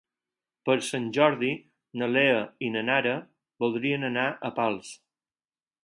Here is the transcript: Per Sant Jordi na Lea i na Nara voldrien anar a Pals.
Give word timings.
Per 0.69 0.75
Sant 0.85 1.03
Jordi 1.17 1.49
na 2.03 2.07
Lea 2.15 2.41
i 2.69 2.73
na 2.77 2.83
Nara 2.89 3.15
voldrien 3.65 4.11
anar 4.13 4.29
a 4.31 4.53
Pals. 4.61 4.93